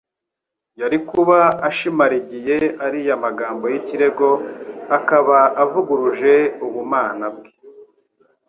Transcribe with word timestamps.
yari 0.81 0.97
kuba 1.09 1.39
ashimarigiye 1.69 2.55
ariya 2.85 3.15
magambo 3.25 3.63
y'ikirego, 3.73 4.29
akaba 4.97 5.37
avuguruje 5.63 6.33
ubumana 6.65 7.25
bwe. 7.35 7.49